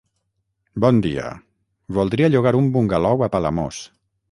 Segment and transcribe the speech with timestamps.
[0.85, 1.25] Bon dia,
[1.99, 3.87] voldria llogar un bungalou a Palamós.